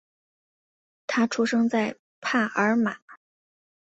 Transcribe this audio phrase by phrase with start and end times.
[1.05, 2.97] 他出生在帕尔马。